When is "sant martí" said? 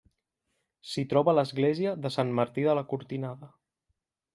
2.19-2.69